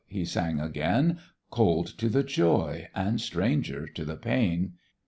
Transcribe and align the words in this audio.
he 0.07 0.25
sang 0.25 0.59
again, 0.59 1.19
Cold 1.51 1.85
to 1.85 2.09
the 2.09 2.23
joy, 2.23 2.89
and 2.95 3.21
stranger 3.21 3.85
to 3.85 4.03
the 4.03 4.17
pain. 4.17 4.73